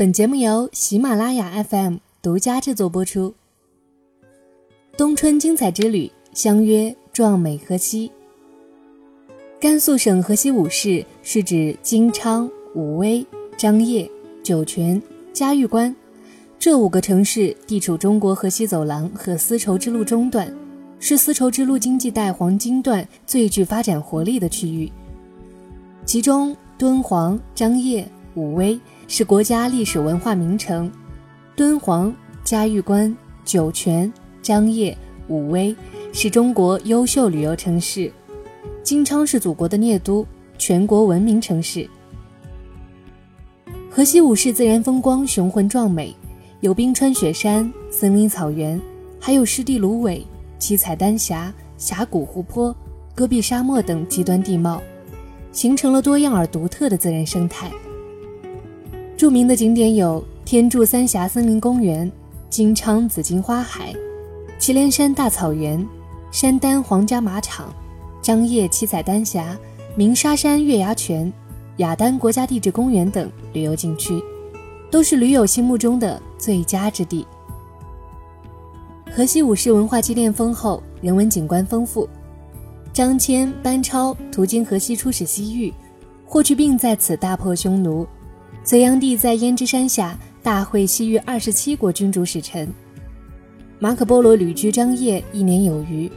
[0.00, 3.34] 本节目由喜马拉雅 FM 独家制作播出。
[4.96, 8.10] 冬春精彩之旅，相约壮美河西。
[9.60, 13.22] 甘肃省河西五市是指金昌、武威、
[13.58, 14.10] 张掖、
[14.42, 15.02] 酒泉、
[15.34, 15.94] 嘉峪关
[16.58, 20.50] 这五个城市，地处中国河西走廊和丝绸之路中段，
[20.98, 24.90] 是丝绸之路经济带黄金段最具发展活力的区域。
[26.06, 28.78] 其中，敦煌、张掖、武威
[29.08, 30.90] 是国家历史文化名城，
[31.56, 34.96] 敦煌、嘉峪关、酒泉、张掖、
[35.28, 35.74] 武威
[36.12, 38.10] 是中国优秀旅游城市，
[38.82, 40.24] 金昌是祖国的聂都，
[40.58, 41.88] 全国文明城市。
[43.90, 46.14] 河西五市自然风光雄浑壮美，
[46.60, 48.80] 有冰川雪山、森林草原，
[49.18, 50.24] 还有湿地芦苇、
[50.58, 52.74] 七彩丹霞、峡谷湖泊、
[53.14, 54.80] 戈壁沙漠等极端地貌。
[55.52, 57.68] 形成了多样而独特的自然生态。
[59.20, 62.10] 著名的景点有天柱三峡森林公园、
[62.48, 63.92] 金昌紫荆花海、
[64.58, 65.86] 祁连山大草原、
[66.32, 67.70] 山丹皇家马场、
[68.22, 69.54] 张掖七彩丹霞、
[69.94, 71.30] 鸣沙山月牙泉、
[71.76, 74.18] 雅丹国家地质公园等旅游景区，
[74.90, 77.26] 都是驴友心目中的最佳之地。
[79.14, 82.08] 河西五市文化积淀丰厚，人文景观丰富。
[82.90, 85.70] 张骞、班超途经河西出使西域，
[86.24, 88.06] 霍去病在此大破匈奴，
[88.62, 92.68] 隋炀帝在胭脂山下大会西域二十七国君主使臣，
[93.78, 96.10] 马可波罗旅居张掖一年有余。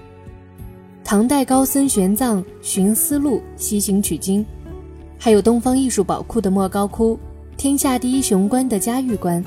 [1.04, 4.46] 唐代高僧玄奘寻丝路西行取经，
[5.18, 7.18] 还有东方艺术宝库的莫高窟，
[7.58, 9.44] 天下第一雄关的嘉峪关，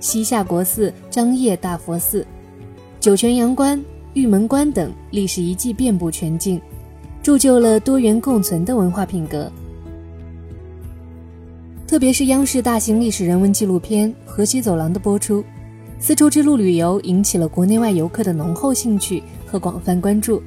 [0.00, 2.26] 西夏国寺张掖大佛寺，
[3.00, 3.82] 酒泉阳关。
[4.14, 6.58] 玉门关等历史遗迹遍布全境，
[7.22, 9.52] 铸就了多元共存的文化品格。
[11.86, 15.44] 特别是央视大型历史人文纪录片《河西走廊》的播出，
[16.00, 20.42] 丝绸之路旅游引起了国内外游客的浓厚兴趣和广泛关注，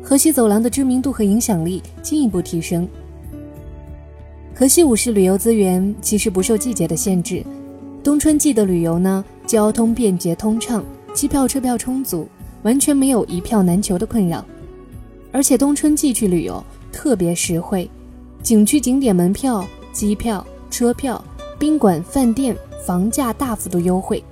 [0.00, 2.88] 河西走廊的知名度和影响力进一步提升。
[4.54, 7.44] 河西五市旅游资源其实不受季节的限制，
[8.04, 12.28] 冬春季的旅游呢，交通便捷通畅，机票车票充足。
[12.62, 14.44] 完全没有一票难求的困扰，
[15.32, 16.62] 而且冬春季去旅游
[16.92, 17.90] 特别实惠，
[18.42, 21.22] 景区景点门票、机票、车票、
[21.58, 24.22] 宾馆、饭店房价大幅度优惠。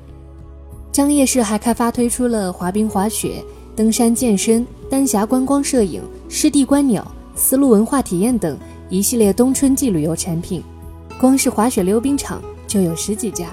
[0.93, 3.45] 张掖市还开发推出了滑冰、滑雪、
[3.77, 7.07] 登山、健身、丹霞观光摄影、湿地观鸟、
[7.37, 8.57] 丝路文化体验等
[8.89, 10.63] 一系列冬春季旅游产品，
[11.21, 13.49] 光是滑雪溜冰场就有十几家。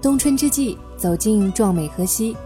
[0.00, 2.36] 冬春之际，走进壮美河西。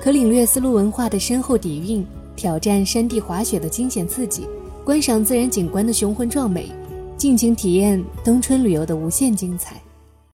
[0.00, 2.04] 可领略丝路文化的深厚底蕴，
[2.34, 4.46] 挑战山地滑雪的惊险刺激，
[4.84, 6.70] 观赏自然景观的雄浑壮美，
[7.16, 9.80] 尽情体验冬春旅游的无限精彩。